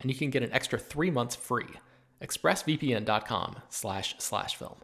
[0.00, 1.68] and you can get an extra three months free.
[2.22, 4.76] ExpressVPN.com slash slash film.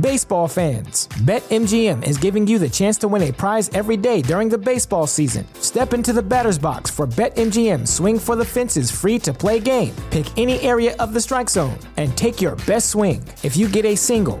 [0.00, 4.48] Baseball fans, BetMGM is giving you the chance to win a prize every day during
[4.48, 5.46] the baseball season.
[5.60, 9.94] Step into the batter's box for BetMGM Swing for the Fences free to play game.
[10.10, 13.24] Pick any area of the strike zone and take your best swing.
[13.44, 14.40] If you get a single,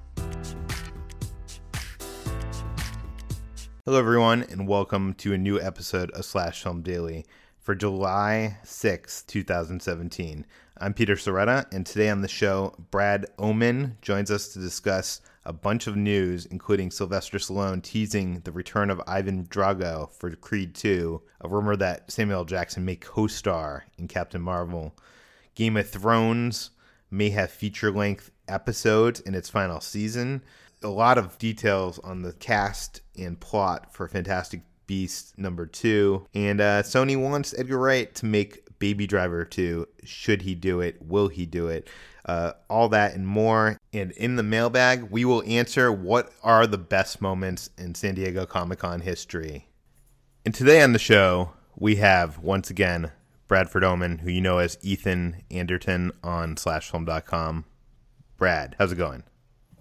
[3.83, 7.25] Hello, everyone, and welcome to a new episode of Slash Film Daily
[7.57, 10.45] for July 6, 2017.
[10.77, 15.51] I'm Peter Sciretta, and today on the show, Brad Oman joins us to discuss a
[15.51, 21.19] bunch of news, including Sylvester Stallone teasing the return of Ivan Drago for Creed 2,
[21.41, 24.95] a rumor that Samuel Jackson may co star in Captain Marvel.
[25.55, 26.69] Game of Thrones
[27.09, 30.43] may have feature length episodes in its final season
[30.83, 36.25] a lot of details on the cast and plot for Fantastic Beast number two.
[36.33, 39.87] And uh, Sony wants Edgar Wright to make Baby Driver 2.
[40.03, 40.97] Should he do it?
[41.01, 41.87] Will he do it?
[42.25, 43.77] Uh, all that and more.
[43.93, 48.45] And in the mailbag, we will answer what are the best moments in San Diego
[48.45, 49.67] Comic Con history.
[50.45, 53.11] And today on the show, we have once again
[53.47, 57.65] Bradford Oman, who you know as Ethan Anderton on slashfilm.com.
[58.37, 59.23] Brad, how's it going?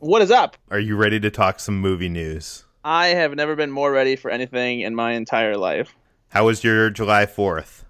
[0.01, 0.57] What is up?
[0.71, 2.65] Are you ready to talk some movie news?
[2.83, 5.95] I have never been more ready for anything in my entire life.
[6.31, 7.83] How was your July 4th?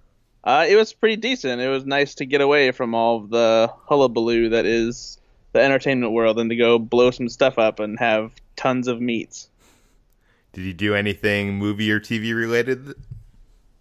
[0.43, 1.63] Uh, it was pretty decent.
[1.63, 5.21] It was nice to get away from all of the hullabaloo that is
[5.53, 9.49] the entertainment world and to go blow some stuff up and have tons of meats.
[10.53, 12.89] Did you do anything movie or TV related?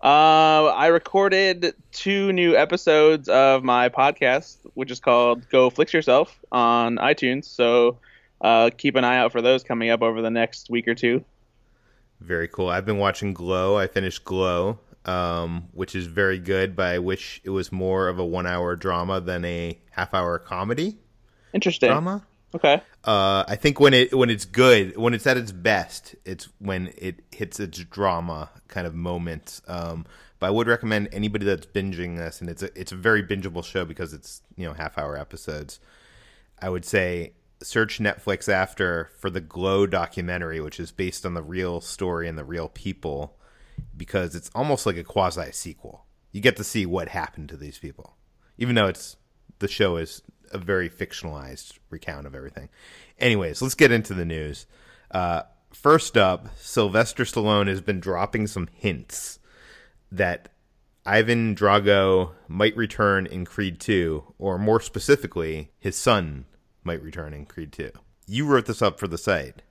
[0.04, 6.40] Uh, I recorded two new episodes of my podcast, which is called Go Flix Yourself
[6.52, 7.46] on iTunes.
[7.46, 7.98] So
[8.42, 11.24] uh, keep an eye out for those coming up over the next week or two.
[12.20, 12.70] Very cool.
[12.70, 13.78] I've been watching Glow.
[13.78, 16.76] I finished Glow, um, which is very good.
[16.76, 20.98] but I wish it was more of a one-hour drama than a half-hour comedy.
[21.54, 22.26] Interesting drama.
[22.54, 22.82] Okay.
[23.04, 26.92] Uh, I think when it when it's good, when it's at its best, it's when
[26.98, 29.62] it hits its drama kind of moments.
[29.68, 30.06] Um,
[30.40, 33.63] but I would recommend anybody that's binging this, and it's a it's a very bingeable
[33.63, 35.80] show because it's you know half hour episodes.
[36.62, 41.42] I would say search Netflix after for the Glow documentary, which is based on the
[41.42, 43.38] real story and the real people,
[43.96, 46.06] because it's almost like a quasi sequel.
[46.32, 48.16] You get to see what happened to these people,
[48.58, 49.18] even though it's
[49.60, 50.22] the show is
[50.52, 52.70] a very fictionalized recount of everything.
[53.20, 54.66] Anyways, let's get into the news.
[55.12, 59.40] Uh, first up, Sylvester Stallone has been dropping some hints
[60.12, 60.50] that
[61.06, 66.46] Ivan Drago might return in Creed 2, or more specifically, his son
[66.89, 67.91] might return in Creed 2.
[68.25, 69.62] You wrote this up for the site.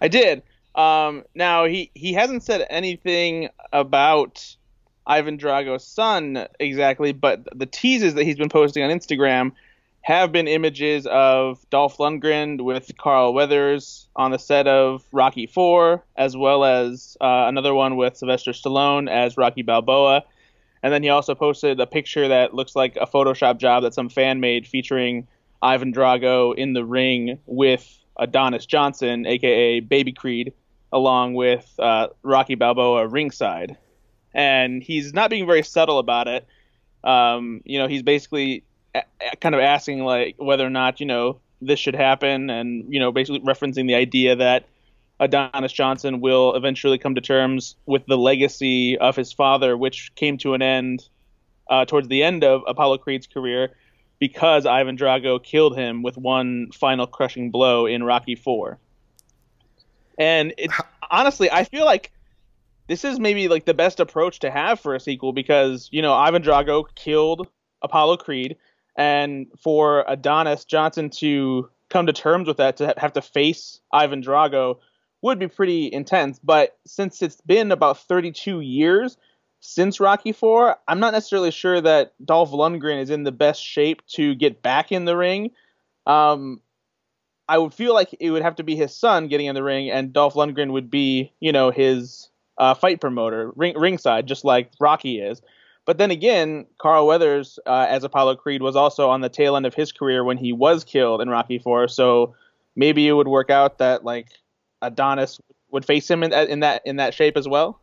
[0.00, 0.44] I did.
[0.76, 4.56] Um, now he he hasn't said anything about
[5.04, 9.50] Ivan Drago's son exactly, but the teases that he's been posting on Instagram
[10.02, 16.04] have been images of Dolph Lundgren with Carl Weathers on the set of Rocky 4,
[16.16, 20.22] as well as uh, another one with Sylvester Stallone as Rocky Balboa.
[20.84, 24.08] And then he also posted a picture that looks like a Photoshop job that some
[24.08, 25.26] fan made featuring
[25.62, 27.86] Ivan Drago in the ring with
[28.18, 30.52] Adonis Johnson, aka Baby Creed,
[30.92, 33.76] along with uh, Rocky Balboa ringside.
[34.34, 36.46] And he's not being very subtle about it.
[37.04, 38.64] Um, you know, he's basically
[38.94, 42.92] a- a- kind of asking like whether or not you know this should happen, and
[42.92, 44.66] you know, basically referencing the idea that
[45.20, 50.38] Adonis Johnson will eventually come to terms with the legacy of his father, which came
[50.38, 51.08] to an end
[51.68, 53.72] uh, towards the end of Apollo Creed's career
[54.18, 58.78] because Ivan Drago killed him with one final crushing blow in Rocky Four.
[60.18, 60.70] And it,
[61.10, 62.12] honestly, I feel like
[62.88, 66.14] this is maybe like the best approach to have for a sequel because you know
[66.14, 67.46] Ivan Drago killed
[67.82, 68.56] Apollo Creed,
[68.96, 74.22] and for Adonis Johnson to come to terms with that, to have to face Ivan
[74.22, 74.78] Drago
[75.22, 76.38] would be pretty intense.
[76.42, 79.16] But since it's been about 32 years
[79.60, 84.06] since Rocky 4, I'm not necessarily sure that Dolph Lundgren is in the best shape
[84.08, 85.50] to get back in the ring.
[86.06, 86.60] Um,
[87.48, 89.90] I would feel like it would have to be his son getting in the ring,
[89.90, 92.28] and Dolph Lundgren would be, you know, his
[92.58, 95.40] uh, fight promoter, ring, ringside, just like Rocky is.
[95.86, 99.64] But then again, Carl Weathers, uh, as Apollo Creed, was also on the tail end
[99.64, 101.88] of his career when he was killed in Rocky Four.
[101.88, 102.34] So
[102.76, 104.28] maybe it would work out that like
[104.82, 105.40] Adonis
[105.70, 107.80] would face him in, in that in that shape as well.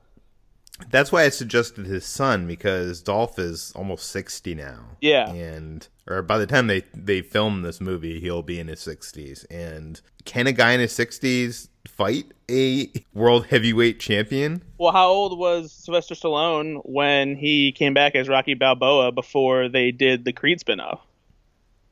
[0.90, 4.98] That's why I suggested his son because Dolph is almost sixty now.
[5.02, 5.30] Yeah.
[5.32, 9.44] and or by the time they they film this movie, he'll be in his sixties.
[9.46, 14.64] And can a guy in his sixties fight a world heavyweight champion?
[14.78, 19.92] Well, how old was Sylvester Stallone when he came back as Rocky Balboa before they
[19.92, 21.00] did the Creed spinoff?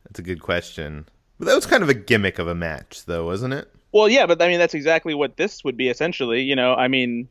[0.06, 1.08] That's a good question.
[1.40, 3.70] But that was kind of a gimmick of a match, though, wasn't it?
[3.92, 6.42] Well, yeah, but I mean that's exactly what this would be essentially.
[6.42, 7.30] You know, I mean,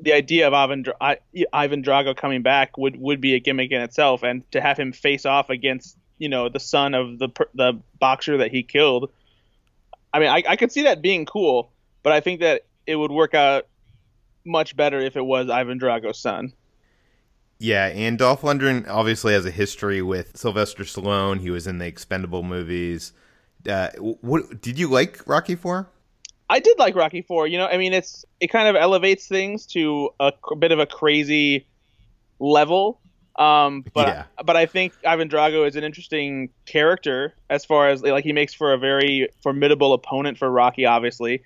[0.00, 1.18] the idea of Ivan, I,
[1.52, 4.92] Ivan Drago coming back would would be a gimmick in itself, and to have him
[4.92, 9.10] face off against you know the son of the the boxer that he killed.
[10.12, 11.70] I mean, I, I could see that being cool,
[12.02, 13.66] but I think that it would work out
[14.44, 16.52] much better if it was Ivan Drago's son.
[17.58, 21.40] Yeah, and Dolph Lundgren obviously has a history with Sylvester Stallone.
[21.40, 23.12] He was in the Expendable movies.
[23.68, 25.88] Uh, what did you like Rocky Four?
[26.48, 27.46] I did like Rocky Four.
[27.46, 30.86] You know, I mean, it's it kind of elevates things to a bit of a
[30.86, 31.66] crazy
[32.38, 33.00] level.
[33.36, 34.24] Um, but Yeah.
[34.44, 38.54] but I think Ivan Drago is an interesting character as far as like he makes
[38.54, 40.86] for a very formidable opponent for Rocky.
[40.86, 41.42] Obviously,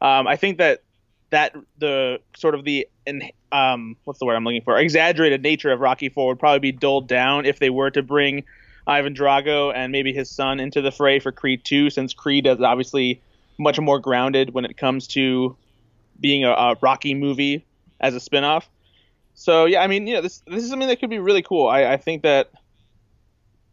[0.00, 0.82] um, I think that
[1.30, 5.70] that the sort of the in, um, what's the word I'm looking for exaggerated nature
[5.70, 8.44] of Rocky Four would probably be dulled down if they were to bring
[8.86, 12.60] Ivan Drago and maybe his son into the fray for Creed Two, since Creed is
[12.60, 13.20] obviously
[13.58, 15.56] much more grounded when it comes to
[16.20, 17.64] being a, a Rocky movie
[18.00, 18.64] as a spinoff.
[19.34, 21.66] So yeah, I mean, you know, this this is something that could be really cool.
[21.68, 22.50] I, I think that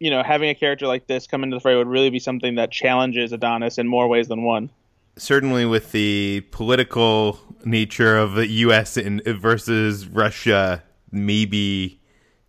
[0.00, 2.56] you know having a character like this come into the fray would really be something
[2.56, 4.70] that challenges Adonis in more ways than one.
[5.16, 8.96] Certainly, with the political nature of the U.S.
[8.96, 10.82] In, versus Russia,
[11.12, 12.00] maybe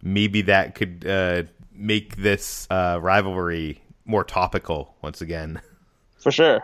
[0.01, 5.61] maybe that could uh, make this uh, rivalry more topical once again.
[6.17, 6.63] For sure.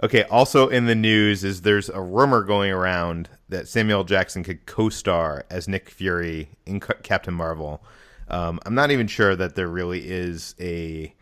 [0.00, 4.64] Okay, also in the news is there's a rumor going around that Samuel Jackson could
[4.64, 7.82] co-star as Nick Fury in C- Captain Marvel.
[8.28, 11.12] Um, I'm not even sure that there really is a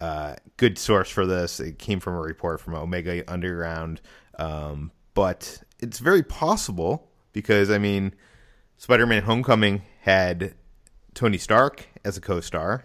[0.00, 1.60] uh, good source for this.
[1.60, 4.00] It came from a report from Omega Underground,
[4.38, 8.14] um, but it's very possible because I mean,
[8.78, 10.54] Spider-Man: Homecoming had
[11.14, 12.82] Tony Stark as a co-star.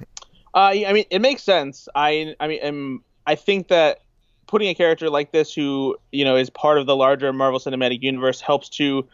[0.53, 1.87] Uh, I mean, it makes sense.
[1.95, 4.01] I, I mean, um, I think that
[4.49, 8.01] putting a character like this, who you know is part of the larger Marvel Cinematic
[8.01, 9.07] Universe, helps to,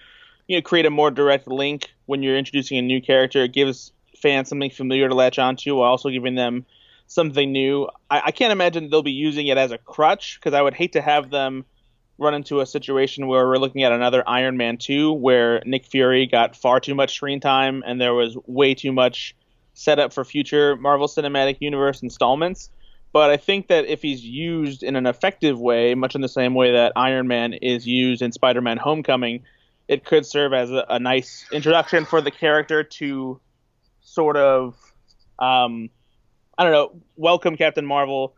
[0.47, 3.43] you know, create a more direct link when you're introducing a new character.
[3.43, 6.65] It gives fans something familiar to latch onto, while also giving them
[7.07, 7.89] something new.
[8.09, 10.93] I, I can't imagine they'll be using it as a crutch because I would hate
[10.93, 11.65] to have them
[12.17, 16.27] run into a situation where we're looking at another Iron Man 2 where Nick Fury
[16.27, 19.35] got far too much screen time and there was way too much
[19.73, 22.69] set up for future Marvel Cinematic Universe installments.
[23.15, 26.53] But I think that if he's used in an effective way, much in the same
[26.53, 29.43] way that Iron Man is used in Spider Man Homecoming,
[29.87, 33.39] it could serve as a, a nice introduction for the character to
[34.01, 34.75] sort of,
[35.39, 35.89] um,
[36.57, 38.35] I don't know, welcome Captain Marvel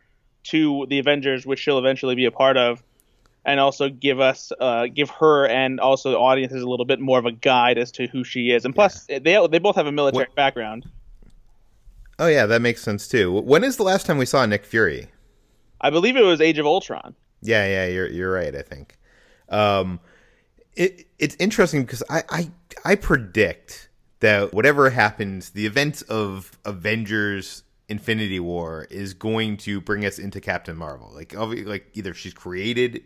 [0.52, 2.84] to the Avengers, which she'll eventually be a part of.
[3.44, 7.18] and also give us, uh, give her and also the audiences a little bit more
[7.18, 8.64] of a guide as to who she is.
[8.64, 10.86] And plus, they they both have a military What- background.
[12.20, 13.32] Oh yeah, that makes sense too.
[13.32, 15.10] When is the last time we saw Nick Fury?
[15.82, 17.16] I believe it was Age of Ultron.
[17.42, 18.56] Yeah, yeah, you're you're right.
[18.56, 18.98] I think
[19.50, 20.00] um,
[20.76, 22.52] it it's interesting because I, I
[22.84, 30.06] I predict that whatever happens, the events of Avengers Infinity War is going to bring
[30.06, 31.12] us into Captain Marvel.
[31.14, 33.04] Like like either she's created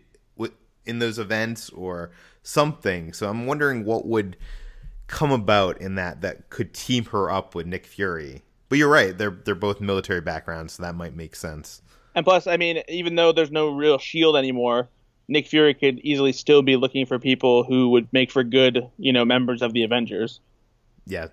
[0.86, 2.12] in those events or
[2.44, 3.13] something.
[3.13, 4.38] So I'm wondering what would
[5.08, 8.44] come about in that that could team her up with Nick Fury.
[8.72, 11.82] But you're right; they're they're both military backgrounds, so that might make sense.
[12.16, 14.88] And plus, I mean, even though there's no real shield anymore,
[15.28, 19.12] Nick Fury could easily still be looking for people who would make for good, you
[19.12, 20.40] know, members of the Avengers.
[21.06, 21.28] Yeah.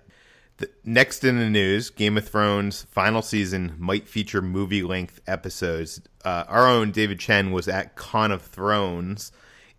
[0.57, 6.01] The, next in the news, Game of Thrones final season might feature movie length episodes.
[6.25, 9.31] Uh, our own David Chen was at Con of Thrones,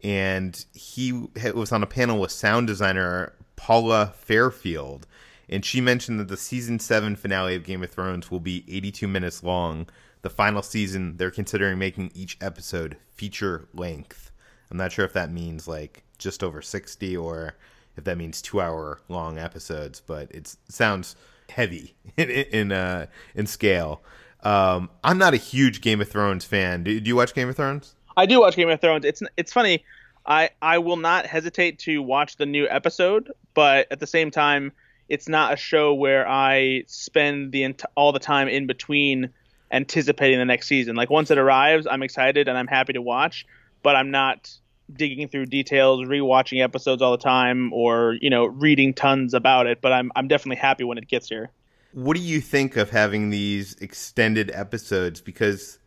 [0.03, 5.07] and he was on a panel with sound designer Paula Fairfield,
[5.51, 9.09] and she mentioned that the season seven finale of Game of Thrones will be 82
[9.09, 9.89] minutes long.
[10.23, 14.31] The final season, they're considering making each episode feature length.
[14.71, 17.57] I'm not sure if that means like just over 60 or
[17.97, 21.17] if that means two hour long episodes, but it sounds
[21.51, 24.03] heavy in in, uh, in scale.
[24.43, 26.85] Um, I'm not a huge Game of Thrones fan.
[26.85, 27.95] Do, do you watch Game of Thrones?
[28.17, 29.05] I do watch Game of Thrones.
[29.05, 29.85] It's it's funny.
[30.27, 34.73] I I will not hesitate to watch the new episode, but at the same time,
[35.11, 39.31] it's not a show where I spend the all the time in between
[39.71, 40.95] anticipating the next season.
[40.97, 43.45] Like once it arrives, I'm excited and I'm happy to watch,
[43.83, 44.51] but I'm not
[44.93, 49.81] digging through details, rewatching episodes all the time, or you know reading tons about it.
[49.83, 51.51] But I'm I'm definitely happy when it gets here.
[51.93, 55.21] What do you think of having these extended episodes?
[55.21, 55.81] Because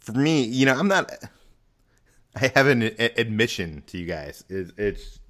[0.00, 1.12] for me, you know, I'm not.
[2.34, 4.44] I have an admission to you guys.
[4.48, 5.20] It's, it's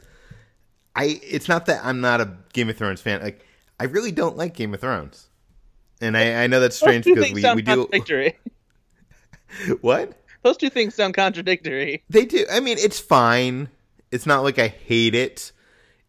[0.95, 1.21] I.
[1.23, 3.23] It's not that I'm not a Game of Thrones fan.
[3.23, 3.45] Like
[3.79, 5.29] I really don't like Game of Thrones,
[6.01, 7.87] and I, I know that's strange because we, we do
[9.81, 12.03] what Those two things sound contradictory.
[12.11, 12.45] they do.
[12.51, 13.69] I mean, it's fine.
[14.11, 15.53] It's not like I hate it.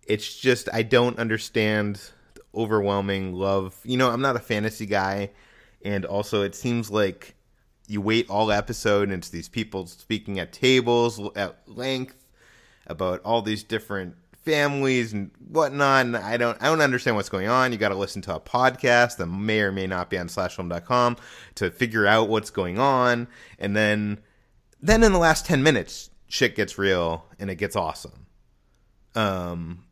[0.07, 1.99] It's just I don't understand
[2.35, 3.75] the overwhelming love.
[3.83, 5.31] You know, I'm not a fantasy guy,
[5.83, 7.35] and also it seems like
[7.87, 12.15] you wait all episode and it's these people speaking at tables at length
[12.87, 14.15] about all these different
[14.45, 16.05] families and whatnot.
[16.05, 17.71] And I don't I don't understand what's going on.
[17.71, 21.17] You got to listen to a podcast that may or may not be on slashfilm.com
[21.55, 23.27] to figure out what's going on,
[23.59, 24.19] and then
[24.81, 28.25] then in the last 10 minutes shit gets real and it gets awesome
[29.15, 29.83] um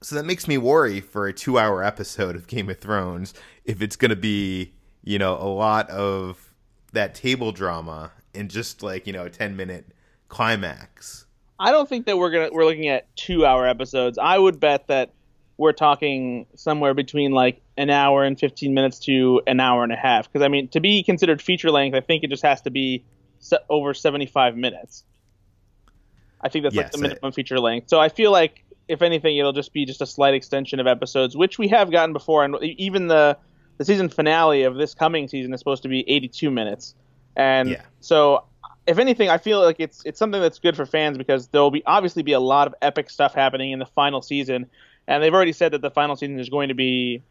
[0.00, 3.34] so that makes me worry for a two hour episode of game of thrones
[3.64, 4.72] if it's going to be
[5.02, 6.54] you know a lot of
[6.92, 9.92] that table drama and just like you know a 10 minute
[10.28, 11.26] climax
[11.62, 14.18] I don't think that we're gonna we're looking at two hour episodes.
[14.18, 15.14] I would bet that
[15.56, 19.96] we're talking somewhere between like an hour and fifteen minutes to an hour and a
[19.96, 20.30] half.
[20.30, 23.04] Because I mean, to be considered feature length, I think it just has to be
[23.70, 25.04] over seventy five minutes.
[26.40, 27.88] I think that's like Yes, the I- minimum feature length.
[27.90, 31.36] So I feel like if anything, it'll just be just a slight extension of episodes,
[31.36, 33.38] which we have gotten before, and even the
[33.78, 36.96] the season finale of this coming season is supposed to be eighty two minutes.
[37.36, 37.82] And Yeah.
[38.00, 38.44] so
[38.86, 41.70] if anything, I feel like it's it's something that's good for fans because there will
[41.70, 44.66] be obviously be a lot of epic stuff happening in the final season,
[45.06, 47.22] and they've already said that the final season is going to be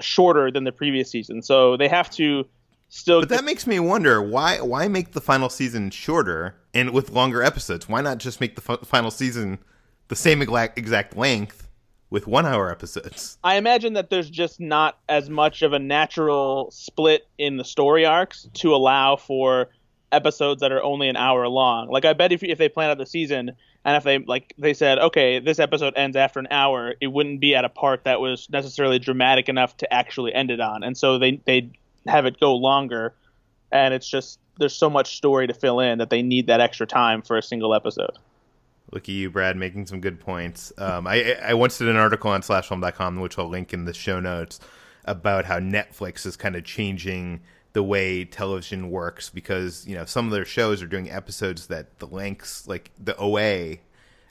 [0.00, 2.46] shorter than the previous season, so they have to
[2.88, 3.20] still.
[3.20, 7.42] but that makes me wonder why why make the final season shorter and with longer
[7.42, 7.88] episodes?
[7.88, 9.58] Why not just make the f- final season
[10.08, 11.68] the same exact exact length
[12.10, 13.38] with one hour episodes?
[13.44, 18.04] I imagine that there's just not as much of a natural split in the story
[18.04, 19.68] arcs to allow for
[20.12, 21.88] episodes that are only an hour long.
[21.88, 23.52] Like I bet if if they plan out the season
[23.84, 27.40] and if they like they said, okay, this episode ends after an hour, it wouldn't
[27.40, 30.96] be at a part that was necessarily dramatic enough to actually end it on, and
[30.96, 31.70] so they they
[32.06, 33.14] have it go longer,
[33.72, 36.86] and it's just there's so much story to fill in that they need that extra
[36.86, 38.18] time for a single episode.
[38.92, 40.70] Look at you, Brad, making some good points.
[40.76, 44.20] Um, I, I once did an article on slashfilm.com, which I'll link in the show
[44.20, 44.60] notes,
[45.06, 47.40] about how Netflix is kind of changing
[47.72, 51.98] the way television works because, you know, some of their shows are doing episodes that
[51.98, 53.78] the lengths, like the OA,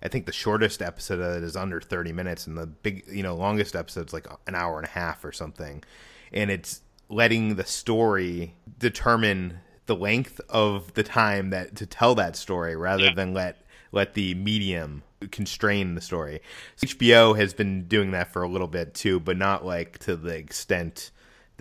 [0.04, 3.24] I think the shortest episode of it is under 30 minutes, and the big, you
[3.24, 5.84] know, longest episode's like an hour and a half or something.
[6.32, 12.36] And it's letting the story determine the length of the time that to tell that
[12.36, 13.58] story rather than let
[13.92, 16.42] let the medium constrain the story.
[16.78, 20.36] HBO has been doing that for a little bit too, but not like to the
[20.36, 21.12] extent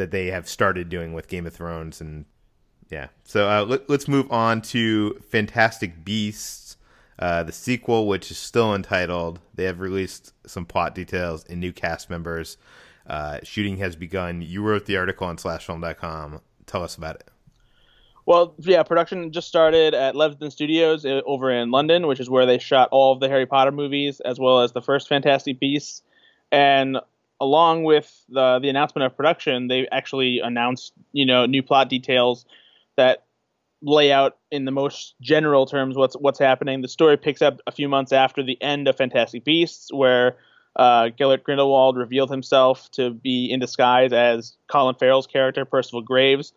[0.00, 2.24] that they have started doing with Game of Thrones and
[2.90, 3.08] yeah.
[3.24, 6.76] So uh, let, let's move on to Fantastic Beasts.
[7.18, 11.70] Uh, the sequel, which is still entitled, they have released some plot details and new
[11.70, 12.56] cast members.
[13.06, 14.40] Uh, shooting has begun.
[14.40, 16.40] You wrote the article on slashfilm.com.
[16.64, 17.28] Tell us about it.
[18.24, 22.46] Well, yeah, production just started at Leavesden Studios uh, over in London, which is where
[22.46, 26.02] they shot all of the Harry Potter movies as well as the first Fantastic Beasts.
[26.50, 26.98] And
[27.40, 32.44] along with the the announcement of production, they actually announced you know new plot details
[32.96, 33.24] that
[33.82, 36.82] lay out in the most general terms what's what's happening.
[36.82, 40.36] The story picks up a few months after the end of Fantastic Beasts, where
[40.76, 46.52] uh, Gellert Grindelwald revealed himself to be in disguise as Colin Farrell's character, Percival Graves.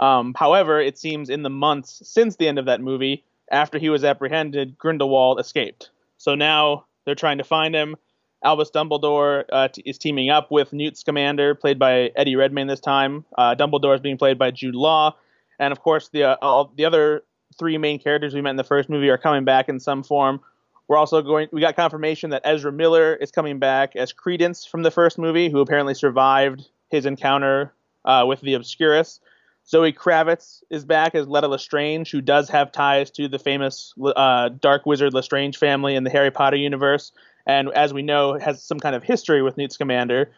[0.00, 3.90] Um, however, it seems in the months since the end of that movie, after he
[3.90, 5.90] was apprehended, Grindelwald escaped.
[6.18, 7.96] So now they're trying to find him.
[8.44, 12.80] Albus Dumbledore uh, t- is teaming up with Newt Scamander, played by Eddie Redmayne this
[12.80, 13.24] time.
[13.36, 15.16] Uh, Dumbledore is being played by Jude Law,
[15.58, 17.24] and of course the uh, all, the other
[17.58, 20.40] three main characters we met in the first movie are coming back in some form.
[20.86, 21.48] We're also going.
[21.52, 25.48] We got confirmation that Ezra Miller is coming back as Credence from the first movie,
[25.48, 27.72] who apparently survived his encounter
[28.04, 29.20] uh, with the Obscurus.
[29.66, 34.50] Zoe Kravitz is back as Leta Lestrange, who does have ties to the famous uh,
[34.50, 37.12] Dark Wizard Lestrange family in the Harry Potter universe
[37.46, 40.30] and as we know, has some kind of history with Newt Scamander.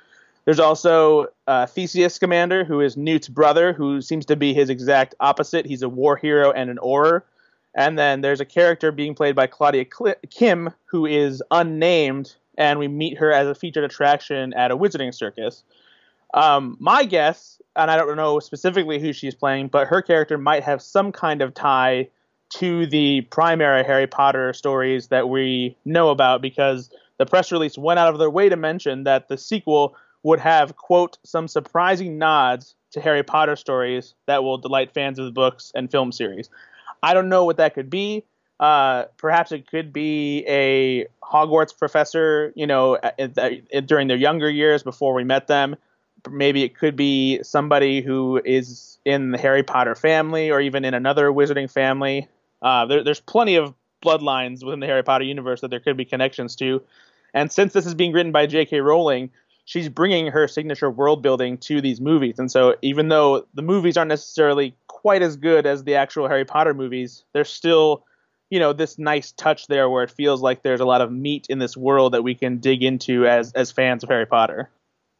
[0.44, 5.14] There's also uh, Theseus Scamander, who is Newt's brother, who seems to be his exact
[5.18, 5.66] opposite.
[5.66, 7.22] He's a war hero and an Auror.
[7.74, 9.84] And then there's a character being played by Claudia
[10.30, 15.14] Kim, who is unnamed, and we meet her as a featured attraction at a wizarding
[15.14, 15.62] circus.
[16.32, 20.62] Um, my guess, and I don't know specifically who she's playing, but her character might
[20.62, 22.08] have some kind of tie
[22.54, 27.98] to the primary Harry Potter stories that we know about because the press release went
[27.98, 32.74] out of their way to mention that the sequel would have, quote, some surprising nods
[32.92, 36.50] to Harry Potter stories that will delight fans of the books and film series.
[37.02, 38.24] I don't know what that could be.
[38.58, 44.48] Uh, perhaps it could be a Hogwarts professor, you know, at, at, during their younger
[44.48, 45.76] years before we met them.
[46.28, 50.94] Maybe it could be somebody who is in the Harry Potter family or even in
[50.94, 52.28] another wizarding family.
[52.62, 56.04] Uh, there, there's plenty of bloodlines within the Harry Potter universe that there could be
[56.04, 56.82] connections to.
[57.34, 58.80] And since this is being written by J.K.
[58.80, 59.30] Rowling,
[59.64, 62.38] she's bringing her signature world building to these movies.
[62.38, 66.44] And so, even though the movies aren't necessarily quite as good as the actual Harry
[66.44, 68.04] Potter movies, there's still,
[68.48, 71.46] you know, this nice touch there where it feels like there's a lot of meat
[71.50, 74.70] in this world that we can dig into as as fans of Harry Potter.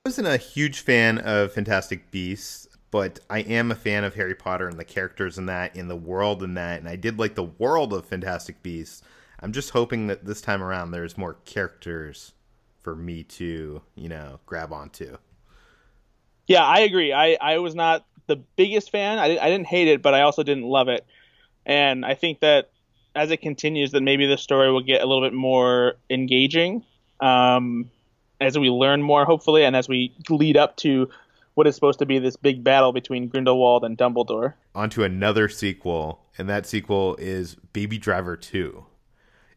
[0.07, 4.35] I wasn't a huge fan of Fantastic Beasts but I am a fan of Harry
[4.35, 7.35] Potter and the characters in that, in the world in that, and I did like
[7.35, 9.03] the world of Fantastic Beasts.
[9.41, 12.33] I'm just hoping that this time around there's more characters
[12.81, 15.19] for me to, you know, grab onto.
[16.47, 17.13] Yeah, I agree.
[17.13, 19.19] I, I was not the biggest fan.
[19.19, 21.05] I, I didn't hate it, but I also didn't love it.
[21.65, 22.71] And I think that
[23.15, 26.85] as it continues, that maybe the story will get a little bit more engaging
[27.21, 27.91] um,
[28.41, 31.09] as we learn more, hopefully, and as we lead up to
[31.57, 34.55] what is supposed to be this big battle between Grindelwald and Dumbledore.
[34.75, 38.85] Onto another sequel, and that sequel is Baby Driver 2.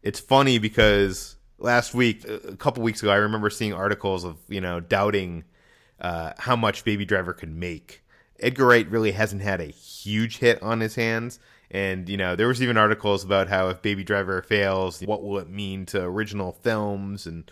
[0.01, 4.61] It's funny because last week, a couple weeks ago, I remember seeing articles of, you
[4.61, 5.43] know, doubting
[5.99, 8.01] uh, how much Baby Driver could make.
[8.39, 11.37] Edgar Wright really hasn't had a huge hit on his hands.
[11.69, 15.37] And, you know, there was even articles about how if Baby Driver fails, what will
[15.37, 17.51] it mean to original films and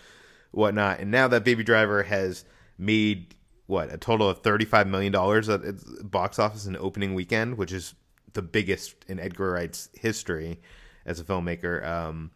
[0.52, 1.02] whatnot.
[1.02, 2.46] And now that Baby Driver has
[2.78, 3.36] made
[3.68, 7.72] what a total of thirty-five million dollars at its box office in opening weekend, which
[7.72, 7.94] is
[8.34, 10.60] the biggest in Edgar Wright's history
[11.06, 11.86] as a filmmaker.
[11.86, 12.32] Um,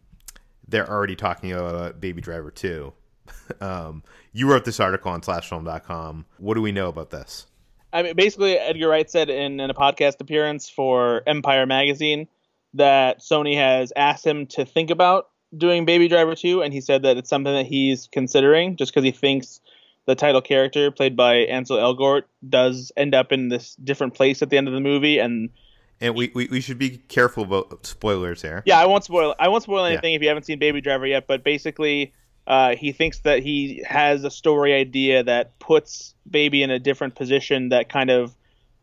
[0.66, 2.92] they're already talking about Baby Driver two.
[3.60, 6.26] um, you wrote this article on SlashFilm.com.
[6.38, 7.46] What do we know about this?
[7.92, 12.26] I mean, basically, Edgar Wright said in, in a podcast appearance for Empire magazine
[12.74, 17.02] that Sony has asked him to think about doing Baby Driver 2, and he said
[17.02, 19.60] that it's something that he's considering just because he thinks
[20.06, 24.50] the title character, played by Ansel Elgort, does end up in this different place at
[24.50, 25.50] the end of the movie, and
[26.00, 28.64] and we, we, we should be careful about spoilers here.
[28.66, 29.36] Yeah, I won't spoil.
[29.38, 30.16] I won't spoil anything yeah.
[30.16, 31.28] if you haven't seen Baby Driver yet.
[31.28, 32.12] But basically,
[32.48, 37.14] uh, he thinks that he has a story idea that puts Baby in a different
[37.14, 38.36] position that kind of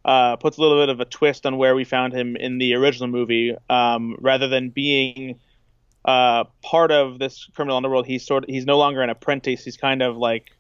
[0.05, 2.73] uh, puts a little bit of a twist on where we found him in the
[2.75, 5.39] original movie, um, rather than being
[6.05, 8.07] uh, part of this criminal underworld.
[8.07, 9.65] He's sort of, he's no longer an apprentice.
[9.65, 10.51] He's kind of like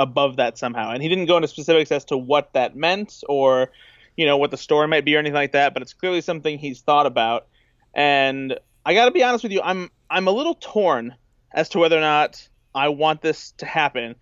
[0.00, 0.90] above that somehow.
[0.90, 3.70] And he didn't go into specifics as to what that meant or,
[4.16, 6.58] you know, what the story might be or anything like that, but it's clearly something
[6.58, 7.46] he's thought about.
[7.94, 11.14] And I got to be honest with you, I'm I'm a little torn
[11.52, 14.16] as to whether or not I want this to happen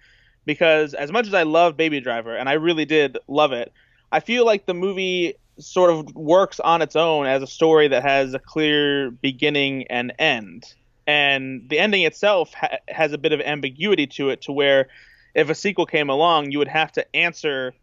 [0.44, 3.72] because as much as I love Baby Driver and I really did love it,
[4.10, 8.02] I feel like the movie sort of works on its own as a story that
[8.02, 10.64] has a clear beginning and end.
[11.06, 14.88] And the ending itself ha- has a bit of ambiguity to it, to where
[15.34, 17.74] if a sequel came along, you would have to answer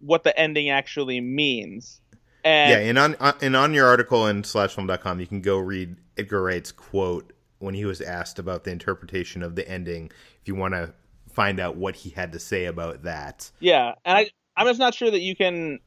[0.00, 2.00] what the ending actually means.
[2.44, 5.96] And yeah, and on, on and on your article in slashfilm.com, you can go read
[6.16, 10.10] Edgar Wright's quote when he was asked about the interpretation of the ending.
[10.40, 10.94] If you want to
[11.32, 13.50] find out what he had to say about that.
[13.60, 15.80] Yeah, and I I'm just not sure that you can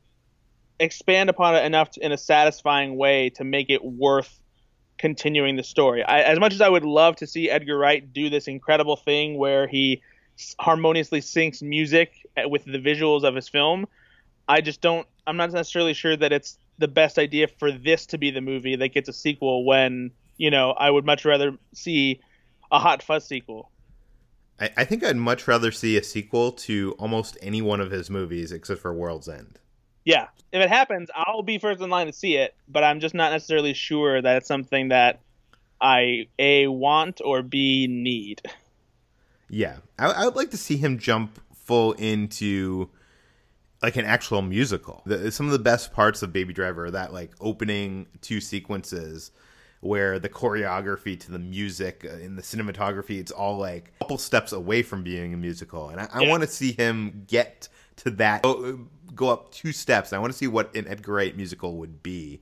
[0.79, 4.39] expand upon it enough to, in a satisfying way to make it worth
[4.97, 6.03] continuing the story.
[6.03, 9.37] I, as much as I would love to see Edgar Wright do this incredible thing
[9.37, 10.01] where he
[10.59, 13.87] harmoniously syncs music with the visuals of his film,
[14.47, 15.07] I just don't.
[15.25, 18.75] I'm not necessarily sure that it's the best idea for this to be the movie
[18.75, 19.65] that gets a sequel.
[19.65, 22.21] When you know, I would much rather see
[22.71, 23.69] a Hot Fuzz sequel.
[24.59, 28.09] I, I think I'd much rather see a sequel to almost any one of his
[28.09, 29.59] movies except for World's End.
[30.05, 33.15] Yeah, if it happens, I'll be first in line to see it, but I'm just
[33.15, 35.21] not necessarily sure that it's something that
[35.79, 38.41] I a want or b need.
[39.53, 42.89] Yeah, I, I would like to see him jump full into
[43.83, 45.03] like an actual musical.
[45.05, 49.31] The, some of the best parts of Baby Driver are that like opening two sequences
[49.81, 54.17] where the choreography to the music uh, and the cinematography it's all like a couple
[54.17, 56.29] steps away from being a musical and i, I Yeah.
[56.29, 58.79] want to see him get to that go,
[59.13, 62.41] go up two steps i want to see what an edgar wright musical would be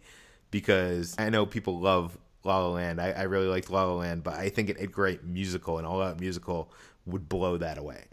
[0.52, 4.24] because i know people love la la land i, I really liked la la land
[4.24, 6.71] but i think an edgar wright musical an all-out musical
[7.05, 8.05] would blow that away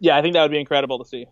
[0.00, 1.26] Yeah, I think that would be incredible to see.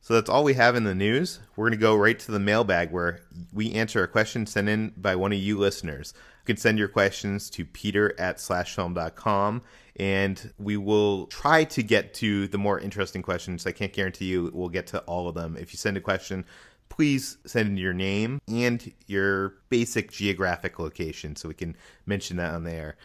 [0.00, 1.40] so that's all we have in the news.
[1.56, 3.20] We're going to go right to the mailbag where
[3.52, 6.14] we answer a question sent in by one of you listeners.
[6.42, 9.62] You can send your questions to peter at slashfilm.com
[9.96, 13.66] and we will try to get to the more interesting questions.
[13.66, 15.56] I can't guarantee you we'll get to all of them.
[15.58, 16.46] If you send a question,
[16.88, 22.54] please send in your name and your basic geographic location so we can mention that
[22.54, 22.96] on there.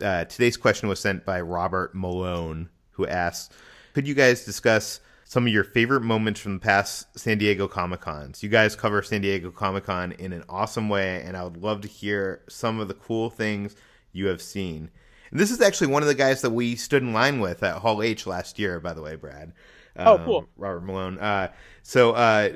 [0.00, 3.54] Uh, today's question was sent by Robert Malone, who asks
[3.92, 8.00] Could you guys discuss some of your favorite moments from the past San Diego Comic
[8.00, 8.42] Cons?
[8.42, 11.80] You guys cover San Diego Comic Con in an awesome way, and I would love
[11.82, 13.76] to hear some of the cool things
[14.12, 14.90] you have seen.
[15.30, 17.78] And this is actually one of the guys that we stood in line with at
[17.78, 19.52] Hall H last year, by the way, Brad.
[19.96, 20.48] Oh, cool.
[20.56, 21.18] Robert Malone.
[21.18, 21.52] Uh,
[21.82, 22.50] so, uh,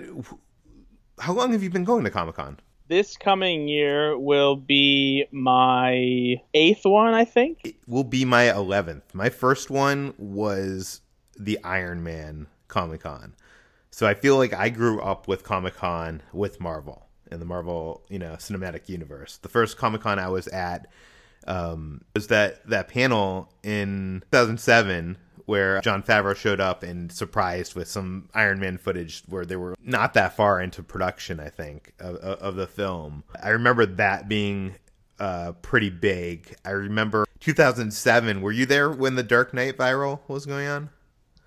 [1.20, 2.58] how long have you been going to Comic Con?
[2.88, 7.60] This coming year will be my eighth one, I think.
[7.64, 9.02] It will be my 11th.
[9.12, 11.02] My first one was
[11.38, 13.34] the Iron Man Comic Con.
[13.90, 18.02] So I feel like I grew up with Comic Con with Marvel and the Marvel,
[18.08, 19.36] you know, cinematic universe.
[19.36, 20.86] The first Comic Con I was at
[21.46, 27.88] um, was that that panel in 2007 where Jon Favreau showed up and surprised with
[27.88, 32.16] some Iron Man footage where they were not that far into production, I think, of,
[32.16, 33.24] of the film.
[33.42, 34.74] I remember that being
[35.18, 36.54] uh, pretty big.
[36.66, 38.42] I remember 2007.
[38.42, 40.90] Were you there when the Dark Knight viral was going on?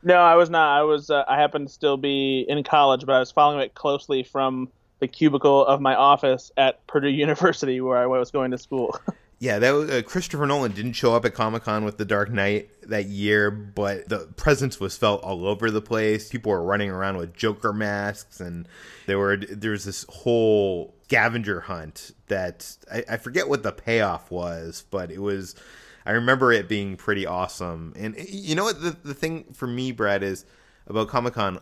[0.01, 0.79] No, I was not.
[0.79, 1.11] I was.
[1.11, 4.67] Uh, I happened to still be in college, but I was following it closely from
[4.99, 8.99] the cubicle of my office at Purdue University, where I was going to school.
[9.41, 12.30] Yeah, that was, uh, Christopher Nolan didn't show up at Comic Con with The Dark
[12.30, 16.30] Knight that year, but the presence was felt all over the place.
[16.30, 18.67] People were running around with Joker masks, and
[19.08, 24.30] there were there was this whole scavenger hunt that I, I forget what the payoff
[24.30, 25.56] was, but it was.
[26.06, 27.93] I remember it being pretty awesome.
[27.95, 30.45] And you know what the the thing for me, Brad, is
[30.86, 31.58] about Comic Con.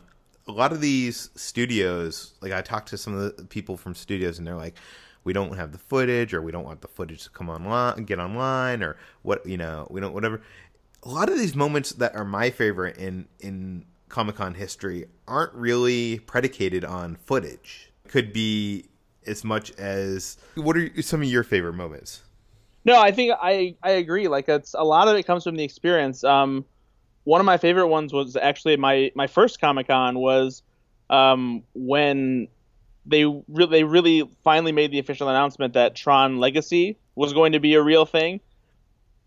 [0.50, 4.38] A lot of these studios, like I talked to some of the people from studios,
[4.38, 4.76] and they're like,
[5.24, 8.20] we don't have the footage or we don't want the footage to come online get
[8.20, 10.42] online or what you know we don't whatever
[11.04, 16.20] a lot of these moments that are my favorite in in comic-con history aren't really
[16.20, 18.86] predicated on footage could be
[19.28, 22.24] as much as what are some of your favorite moments
[22.86, 24.28] No, I think I I agree.
[24.28, 26.24] Like it's a lot of it comes from the experience.
[26.24, 26.66] Um,
[27.26, 30.64] one of my favorite ones was actually my my first Comic Con was
[31.10, 32.48] um, when
[33.06, 37.60] they re- they really finally made the official announcement that Tron Legacy was going to
[37.60, 38.40] be a real thing,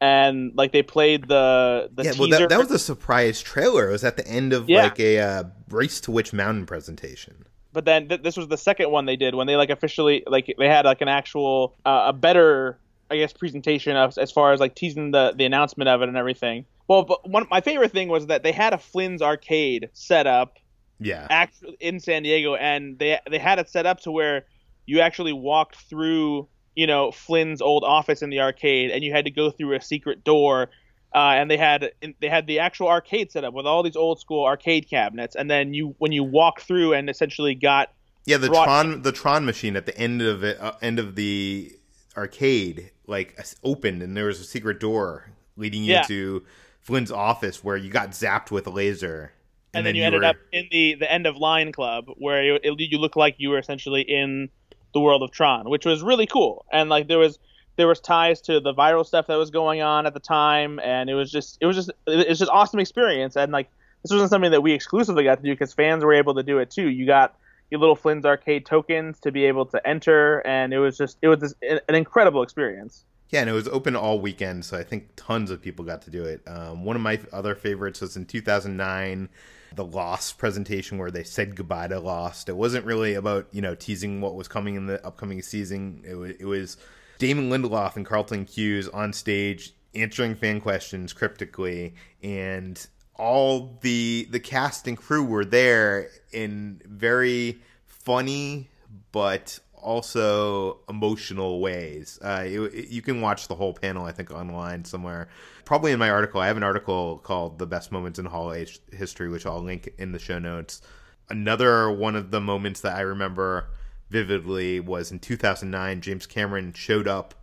[0.01, 2.21] and like they played the the yeah teaser.
[2.21, 4.85] well that, that was a surprise trailer it was at the end of Yeah.
[4.85, 8.91] like a uh, race to witch mountain presentation but then th- this was the second
[8.91, 12.13] one they did when they like officially like they had like an actual uh, a
[12.13, 12.79] better
[13.11, 16.17] I guess presentation of as far as like teasing the the announcement of it and
[16.17, 16.65] everything.
[16.89, 20.57] Well, but one my favorite thing was that they had a Flynn's arcade set up
[21.01, 24.45] yeah actually in San Diego, and they they had it set up to where
[24.87, 29.25] you actually walked through you know Flynn's old office in the arcade, and you had
[29.25, 30.71] to go through a secret door.
[31.15, 34.19] Uh, and they had they had the actual arcade set up with all these old
[34.19, 37.93] school arcade cabinets, and then you when you walk through and essentially got
[38.25, 41.73] Yeah, the Tron the Tron machine at the end of it uh, end of the
[42.17, 46.03] arcade like opened and there was a secret door leading you Yeah.
[46.03, 46.45] to
[46.81, 49.33] Flynn's office where you got zapped with a laser.
[49.75, 52.59] And, then, you ended were- up in the the end of Line Club, where you,
[52.63, 54.49] it, you look like you were essentially in
[54.93, 56.65] the world of Tron, which was really cool.
[56.73, 57.39] And like there was
[57.77, 61.09] there was ties to the viral stuff that was going on at the time, and
[61.09, 63.37] it was just it was just it was just awesome experience.
[63.37, 63.71] And like
[64.03, 66.59] this wasn't something that we exclusively got to do because fans were able to do
[66.59, 66.89] it too.
[66.89, 67.37] You got
[67.71, 71.29] your little Flynn's arcade tokens to be able to enter, and it was just it
[71.29, 73.05] was this, an incredible experience.
[73.33, 76.11] Yeah, and it was open all weekend, so I think tons of people got to
[76.11, 76.43] do it.
[76.47, 79.31] Um, one of my other favorites was in 2009,
[79.75, 82.51] the Lost presentation where they said goodbye to Lost.
[82.51, 86.03] It wasn't really about you know teasing what was coming in the upcoming season.
[86.07, 86.77] It was, it was
[87.19, 94.41] Damon Lindelof and Carlton Cuse on stage answering fan questions cryptically, and all the the
[94.41, 98.69] cast and crew were there in very funny
[99.11, 102.19] but also emotional ways.
[102.23, 105.29] Uh, you can watch the whole panel, I think, online somewhere.
[105.65, 106.41] Probably in my article.
[106.41, 109.93] I have an article called "The Best Moments in Hall H History," which I'll link
[109.99, 110.81] in the show notes.
[111.29, 113.69] Another one of the moments that I remember
[114.11, 116.01] vividly was in 2009.
[116.01, 117.35] James Cameron showed up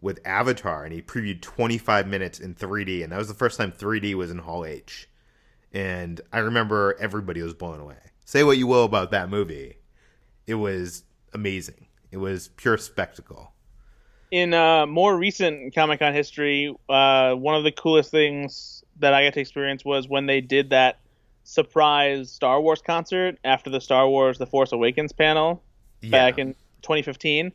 [0.00, 3.72] with Avatar, and he previewed 25 minutes in 3D, and that was the first time
[3.72, 5.08] 3D was in Hall H.
[5.72, 7.98] And I remember everybody was blown away.
[8.24, 9.78] Say what you will about that movie,
[10.46, 11.86] it was amazing.
[12.10, 13.52] It was pure spectacle.
[14.30, 19.24] in uh, more recent Comic Con history, uh, one of the coolest things that I
[19.24, 20.98] got to experience was when they did that
[21.44, 25.62] surprise Star Wars concert after the Star Wars The Force Awakens panel
[26.02, 27.52] back in 2015.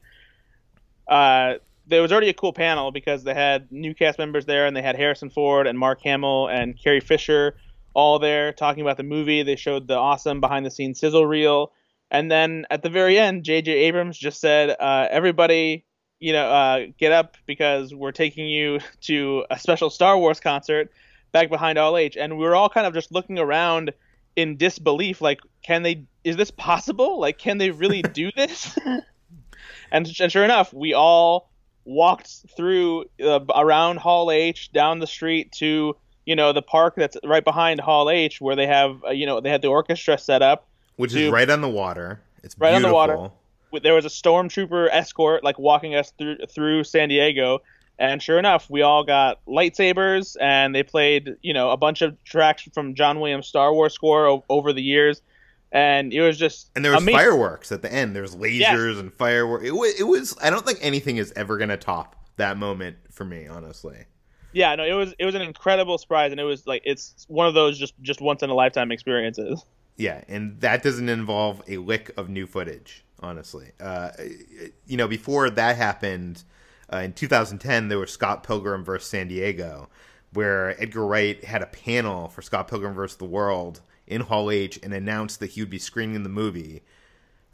[1.07, 1.55] Uh,
[1.85, 4.81] there was already a cool panel because they had new cast members there and they
[4.81, 7.55] had Harrison Ford and Mark Hamill and Carrie Fisher
[7.93, 9.43] all there talking about the movie.
[9.43, 11.71] They showed the awesome behind the scenes sizzle reel.
[12.13, 13.71] And then at the very end, J.J.
[13.71, 15.83] Abrams just said, uh, everybody,
[16.19, 20.91] you know, uh, get up because we're taking you to a special Star Wars concert
[21.31, 22.15] back behind Hall H.
[22.15, 23.91] And we were all kind of just looking around
[24.35, 27.19] in disbelief, like, can they, is this possible?
[27.19, 28.77] Like, can they really do this?
[29.91, 31.49] and, and sure enough, we all
[31.83, 35.95] walked through uh, around Hall H, down the street to,
[36.27, 39.41] you know, the park that's right behind Hall H, where they have, uh, you know,
[39.41, 42.21] they had the orchestra set up Which is right on the water.
[42.43, 43.31] It's Right on the water.
[43.81, 47.59] there was a stormtrooper escort like walking us through through San Diego,
[47.97, 52.21] and sure enough, we all got lightsabers, and they played you know a bunch of
[52.23, 55.21] tracks from John Williams' Star Wars score o- over the years,
[55.71, 57.19] and it was just And there was amazing.
[57.19, 58.15] fireworks at the end.
[58.15, 59.65] There was lasers and fireworks.
[59.65, 60.37] It was, it was.
[60.43, 64.05] I don't think anything is ever going to top that moment for me, honestly.
[64.51, 67.47] Yeah, no, it was it was an incredible surprise, and it was like it's one
[67.47, 69.63] of those just just once in a lifetime experiences.
[69.95, 73.71] Yeah, and that doesn't involve a lick of new footage, honestly.
[73.79, 74.09] Uh,
[74.87, 76.43] you know, before that happened,
[76.91, 79.89] uh, in 2010, there was Scott Pilgrim versus San Diego,
[80.33, 84.79] where Edgar Wright had a panel for Scott Pilgrim versus the World in Hall H
[84.83, 86.83] and announced that he would be screening the movie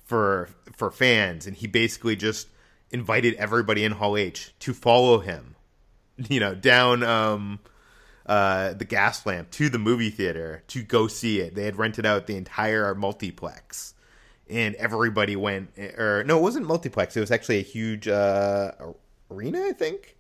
[0.04, 2.48] for for fans, and he basically just
[2.90, 5.56] invited everybody in Hall H to follow him,
[6.30, 7.04] you know, down.
[7.04, 7.60] Um,
[8.30, 11.56] uh, the Gaslamp to the movie theater to go see it.
[11.56, 13.96] They had rented out the entire multiplex,
[14.48, 15.78] and everybody went.
[15.98, 17.18] Or no, it wasn't multiplex.
[17.18, 18.72] It was actually a huge uh,
[19.32, 20.16] arena, I think.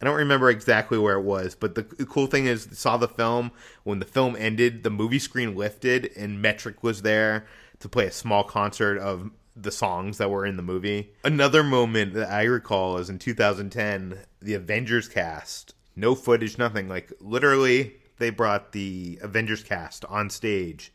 [0.00, 3.08] I don't remember exactly where it was, but the the cool thing is, saw the
[3.08, 3.52] film
[3.84, 4.82] when the film ended.
[4.82, 7.46] The movie screen lifted, and Metric was there
[7.80, 11.12] to play a small concert of the songs that were in the movie.
[11.24, 16.88] Another moment that I recall is in 2010, the Avengers cast, no footage, nothing.
[16.88, 20.92] Like literally, they brought the Avengers cast on stage,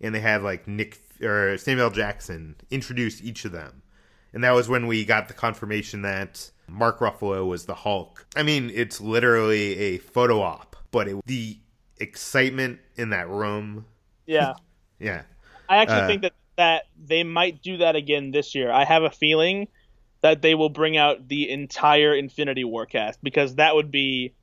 [0.00, 3.82] and they had like Nick or Samuel Jackson introduce each of them,
[4.32, 8.26] and that was when we got the confirmation that Mark Ruffalo was the Hulk.
[8.36, 11.58] I mean, it's literally a photo op, but it, the
[11.98, 13.86] excitement in that room,
[14.26, 14.54] Yeah,
[14.98, 15.22] yeah.
[15.68, 18.70] I actually Uh, think that that they might do that again this year.
[18.72, 19.68] I have a feeling
[20.26, 24.34] that they will bring out the entire Infinity War cast because that would be.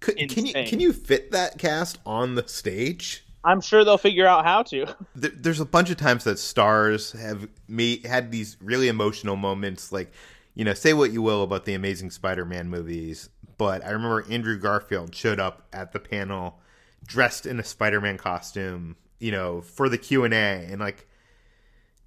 [0.00, 3.24] Could, can you can you fit that cast on the stage?
[3.44, 4.96] I'm sure they'll figure out how to.
[5.14, 9.92] There, there's a bunch of times that stars have me had these really emotional moments.
[9.92, 10.12] Like,
[10.54, 14.58] you know, say what you will about the Amazing Spider-Man movies, but I remember Andrew
[14.58, 16.58] Garfield showed up at the panel
[17.06, 21.06] dressed in a Spider-Man costume, you know, for the Q and A, and like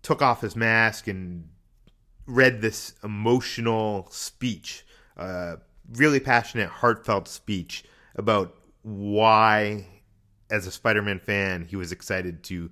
[0.02, 1.48] took off his mask and
[2.32, 4.86] read this emotional speech,
[5.18, 5.58] uh,
[5.94, 7.84] really passionate, heartfelt speech
[8.16, 9.86] about why,
[10.50, 12.70] as a Spider-Man fan, he was excited to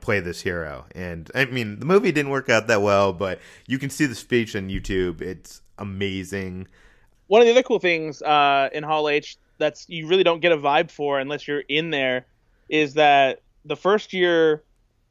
[0.00, 0.86] play this hero.
[0.94, 4.14] And I mean, the movie didn't work out that well, but you can see the
[4.14, 5.20] speech on YouTube.
[5.20, 6.68] It's amazing.
[7.26, 10.52] One of the other cool things uh, in Hall H that's you really don't get
[10.52, 12.26] a vibe for unless you're in there
[12.68, 14.64] is that the first year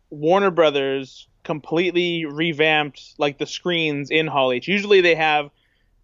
[0.09, 4.67] Warner Brothers completely revamped like the screens in Hall H.
[4.67, 5.49] Usually they have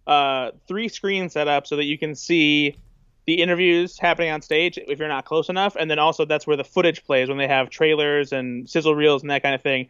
[0.06, 2.76] uh, three screens set up so that you can see
[3.26, 6.56] the interviews happening on stage if you're not close enough, and then also that's where
[6.56, 9.88] the footage plays when they have trailers and sizzle reels and that kind of thing.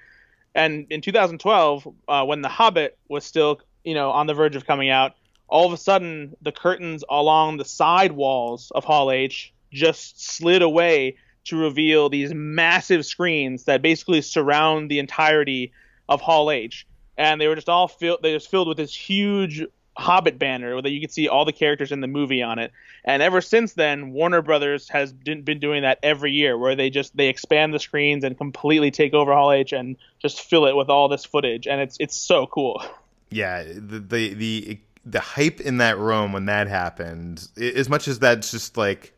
[0.55, 4.67] And in 2012, uh, when The Hobbit was still you know on the verge of
[4.67, 5.15] coming out,
[5.49, 10.63] all of a sudden the curtains along the side walls of Hall H just slid
[10.63, 15.73] away to reveal these massive screens that basically surround the entirety
[16.09, 18.21] of Hall H, and they were just all filled.
[18.23, 19.65] They just filled with this huge
[19.99, 22.71] Hobbit banner that you could see all the characters in the movie on it.
[23.03, 27.17] And ever since then, Warner Brothers has been doing that every year, where they just
[27.17, 30.91] they expand the screens and completely take over Hall H and just fill it with
[30.91, 32.83] all this footage, and it's it's so cool.
[33.31, 38.19] Yeah, the the the, the hype in that room when that happened, as much as
[38.19, 39.15] that's just like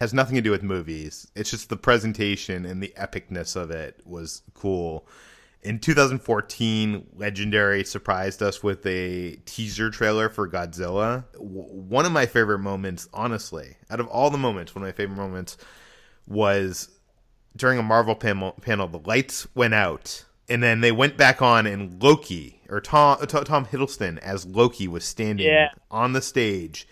[0.00, 1.28] has nothing to do with movies.
[1.34, 5.06] It's just the presentation and the epicness of it was cool.
[5.62, 11.24] In 2014, Legendary surprised us with a teaser trailer for Godzilla.
[11.36, 15.16] one of my favorite moments, honestly, out of all the moments, one of my favorite
[15.16, 15.56] moments
[16.28, 16.90] was
[17.56, 21.66] during a Marvel panel, panel the lights went out and then they went back on
[21.66, 25.68] and Loki or Tom uh, Tom Hiddleston as Loki was standing yeah.
[25.90, 26.88] on the stage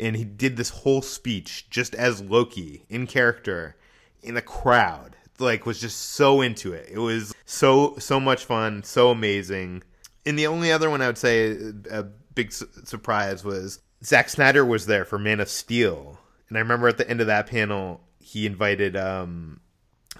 [0.00, 3.76] and he did this whole speech just as Loki in character
[4.22, 5.16] in the crowd.
[5.38, 6.88] Like was just so into it.
[6.92, 9.82] It was so so much fun, so amazing.
[10.26, 11.56] And the only other one I would say
[11.90, 12.02] a
[12.34, 16.88] big su- surprise was Zack Snyder was there for Man of Steel, and I remember
[16.88, 19.60] at the end of that panel he invited um,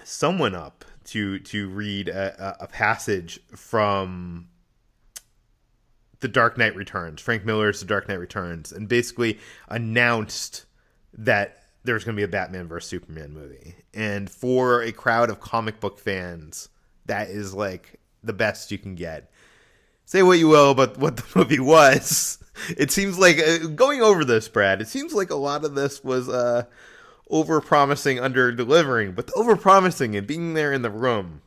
[0.03, 4.47] someone up to to read a, a passage from
[6.21, 10.65] the Dark Knight Returns, Frank Miller's The Dark Knight Returns, and basically announced
[11.13, 13.75] that there was going to be a Batman vs Superman movie.
[13.93, 16.69] And for a crowd of comic book fans,
[17.05, 19.31] that is like the best you can get.
[20.05, 22.37] Say what you will about what the movie was.
[22.77, 24.81] It seems like uh, going over this, Brad.
[24.81, 26.65] It seems like a lot of this was uh,
[27.29, 31.41] over promising, under delivering, but over promising and being there in the room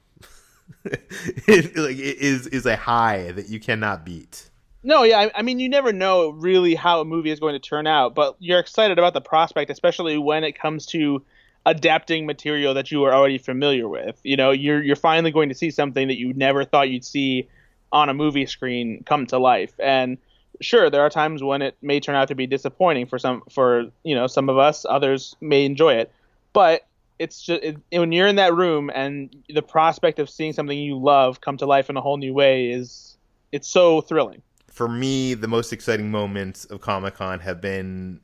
[0.84, 4.50] it, like, is is a high that you cannot beat.
[4.86, 7.58] No, yeah, I, I, mean, you never know really how a movie is going to
[7.58, 11.24] turn out, but you're excited about the prospect, especially when it comes to
[11.64, 14.20] adapting material that you are already familiar with.
[14.22, 17.48] You know, you're you're finally going to see something that you never thought you'd see
[17.92, 19.72] on a movie screen come to life.
[19.78, 20.18] And
[20.60, 23.86] sure, there are times when it may turn out to be disappointing for some for
[24.02, 24.84] you know some of us.
[24.86, 26.12] Others may enjoy it,
[26.52, 26.86] but
[27.18, 30.98] it's just it, when you're in that room and the prospect of seeing something you
[30.98, 33.16] love come to life in a whole new way is
[33.50, 34.42] it's so thrilling
[34.74, 38.20] for me, the most exciting moments of Comic Con have been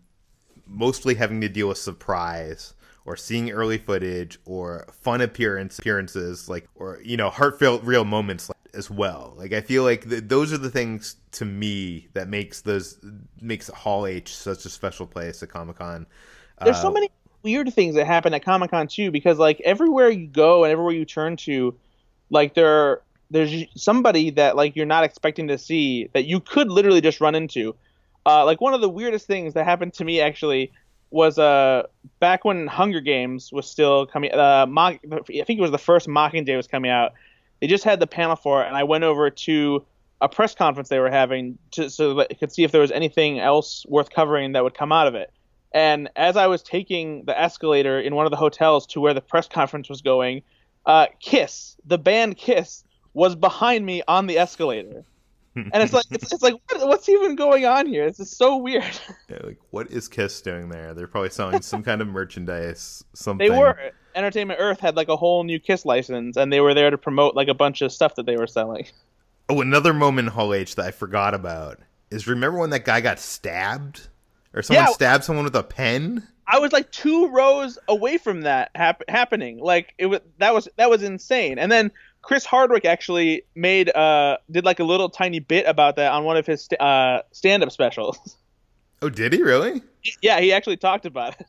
[0.66, 6.68] mostly having to deal with surprise or seeing early footage or fun appearance appearances like
[6.74, 9.34] or you know heartfelt real moments as well.
[9.36, 12.98] Like i feel like th- those are the things to me that makes those
[13.40, 16.04] makes hall h such a special place at comic-con.
[16.64, 17.10] There's uh, so many
[17.44, 21.04] weird things that happen at comic-con too because like everywhere you go and everywhere you
[21.04, 21.78] turn to
[22.28, 27.00] like there there's somebody that like you're not expecting to see that you could literally
[27.00, 27.74] just run into.
[28.26, 30.72] Uh, like one of the weirdest things that happened to me actually
[31.12, 31.82] was uh
[32.20, 34.32] back when Hunger Games was still coming.
[34.32, 37.12] Uh, I think it was the first Mockingjay was coming out.
[37.60, 39.84] They just had the panel for it, and I went over to
[40.20, 42.90] a press conference they were having to so that I could see if there was
[42.90, 45.32] anything else worth covering that would come out of it.
[45.72, 49.20] And as I was taking the escalator in one of the hotels to where the
[49.20, 50.42] press conference was going,
[50.84, 55.04] uh, Kiss, the band Kiss, was behind me on the escalator.
[55.56, 58.06] and it's like it's, it's like what, what's even going on here?
[58.06, 58.84] This is so weird.
[59.28, 60.92] Yeah, like what is Kiss doing there?
[60.92, 63.04] They're probably selling some kind of merchandise.
[63.14, 63.50] Something.
[63.50, 63.76] They were.
[64.16, 67.36] Entertainment Earth had like a whole new Kiss license, and they were there to promote
[67.36, 68.86] like a bunch of stuff that they were selling.
[69.48, 71.78] Oh, another moment in Hall H that I forgot about
[72.10, 74.08] is remember when that guy got stabbed,
[74.52, 74.92] or someone yeah.
[74.92, 76.26] stabbed someone with a pen.
[76.46, 79.58] I was like two rows away from that hap- happening.
[79.58, 81.58] Like it was that was that was insane.
[81.58, 81.92] And then
[82.22, 86.36] Chris Hardwick actually made uh did like a little tiny bit about that on one
[86.36, 88.36] of his uh stand-up specials.
[89.02, 89.80] Oh, did he really?
[90.20, 91.46] Yeah, he actually talked about it.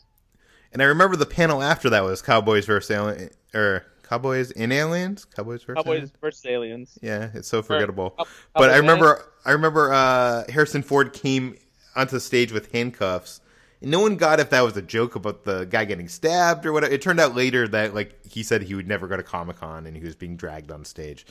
[0.72, 5.26] And I remember the panel after that was Cowboys versus Alien or Cowboys in Aliens,
[5.26, 6.14] Cowboys versus Cowboys aliens?
[6.22, 7.00] versus Aliens.
[7.02, 8.16] Yeah, it's so forgettable.
[8.18, 11.58] Or, but I remember I remember uh Harrison Ford came
[11.94, 13.42] onto the stage with handcuffs
[13.82, 16.74] And no one got if that was a joke about the guy getting stabbed or
[16.74, 16.94] whatever.
[16.94, 19.88] It turned out later that like he said he would never go to Comic Con
[19.88, 21.26] and he was being dragged on stage.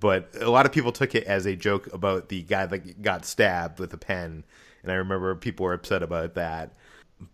[0.00, 3.24] But a lot of people took it as a joke about the guy that got
[3.24, 4.42] stabbed with a pen,
[4.82, 6.72] and I remember people were upset about that.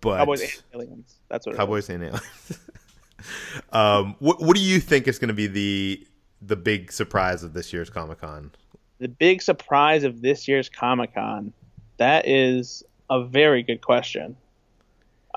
[0.02, 1.14] But Cowboys and aliens.
[1.30, 1.56] That's what.
[1.56, 2.58] Cowboys and aliens.
[3.72, 6.06] um, what what do you think is going to be the
[6.42, 8.52] the big surprise of this year's Comic Con?
[8.98, 11.54] The big surprise of this year's Comic Con.
[11.96, 14.36] That is a very good question.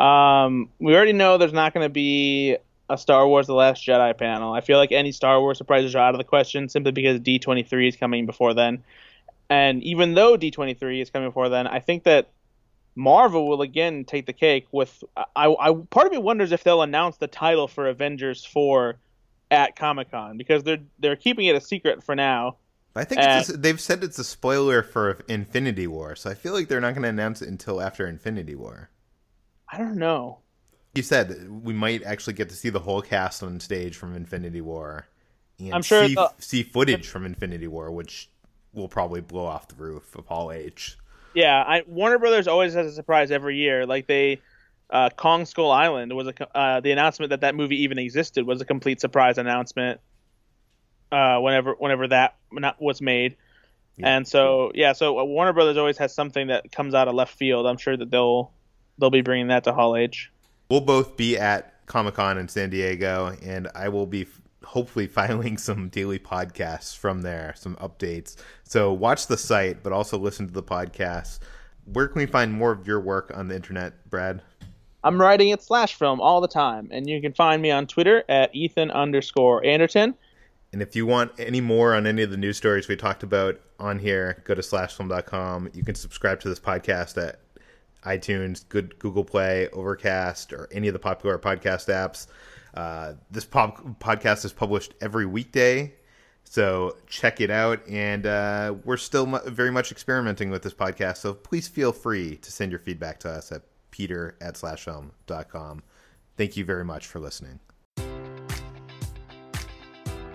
[0.01, 2.57] Um, we already know there's not going to be
[2.89, 4.51] a Star Wars: The Last Jedi panel.
[4.51, 7.87] I feel like any Star Wars surprises are out of the question simply because D23
[7.87, 8.83] is coming before then.
[9.49, 12.29] And even though D23 is coming before then, I think that
[12.95, 15.03] Marvel will again take the cake with.
[15.35, 18.97] I, I part of me wonders if they'll announce the title for Avengers 4
[19.51, 22.57] at Comic Con because they're they're keeping it a secret for now.
[22.95, 26.53] I think uh, a, they've said it's a spoiler for Infinity War, so I feel
[26.53, 28.89] like they're not going to announce it until after Infinity War.
[29.71, 30.39] I don't know.
[30.93, 34.61] You said we might actually get to see the whole cast on stage from Infinity
[34.61, 35.07] War.
[35.59, 38.29] And I'm sure see, see footage from Infinity War, which
[38.73, 40.97] will probably blow off the roof of Hall H.
[41.33, 43.85] Yeah, I, Warner Brothers always has a surprise every year.
[43.85, 44.41] Like they,
[44.89, 48.59] uh, Kong Skull Island was a uh, the announcement that that movie even existed was
[48.59, 50.01] a complete surprise announcement.
[51.11, 52.35] Uh, whenever whenever that
[52.79, 53.35] was made,
[53.97, 54.15] yeah.
[54.15, 57.37] and so yeah, so uh, Warner Brothers always has something that comes out of left
[57.37, 57.65] field.
[57.65, 58.51] I'm sure that they'll
[59.01, 60.31] they'll be bringing that to Hall H.
[60.69, 64.25] We'll both be at Comic Con in San Diego, and I will be
[64.63, 68.37] hopefully filing some daily podcasts from there, some updates.
[68.63, 71.39] So watch the site, but also listen to the podcast.
[71.91, 74.41] Where can we find more of your work on the internet, Brad?
[75.03, 78.23] I'm writing at Slash Film all the time, and you can find me on Twitter
[78.29, 80.13] at Ethan underscore Anderton.
[80.73, 83.59] And if you want any more on any of the news stories we talked about
[83.79, 85.71] on here, go to slashfilm.com.
[85.73, 87.40] You can subscribe to this podcast at
[88.03, 92.27] iTunes, good Google Play, Overcast, or any of the popular podcast apps.
[92.73, 95.93] Uh, this pop- podcast is published every weekday,
[96.43, 97.81] so check it out.
[97.87, 102.51] And uh, we're still very much experimenting with this podcast, so please feel free to
[102.51, 105.83] send your feedback to us at peter at slashfilm.com.
[106.37, 107.59] Thank you very much for listening.